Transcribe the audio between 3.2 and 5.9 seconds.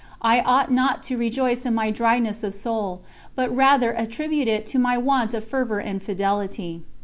but rather attribute it to my want of fervour